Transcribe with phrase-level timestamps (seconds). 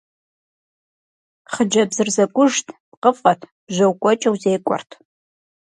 [1.51, 4.89] Хъыджэбзыр зэкӀужт, пкъыфӀэт, бжьо кӀуэкӀэу зекӀуэрт.